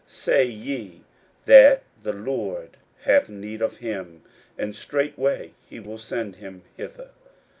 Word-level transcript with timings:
say 0.07 0.43
ye 0.47 1.03
that 1.45 1.83
the 2.01 2.11
Lord 2.11 2.75
hath 3.03 3.29
need 3.29 3.61
of 3.61 3.77
him; 3.77 4.23
and 4.57 4.75
straightway 4.75 5.51
he 5.69 5.79
will 5.79 5.99
send 5.99 6.37
him 6.37 6.63
hither. 6.75 7.11